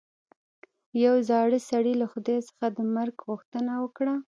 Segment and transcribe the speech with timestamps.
[1.03, 4.15] یوه زاړه سړي له خدای څخه د مرګ غوښتنه وکړه.